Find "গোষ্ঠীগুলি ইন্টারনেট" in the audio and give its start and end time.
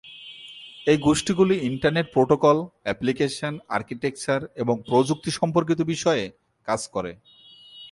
0.97-2.07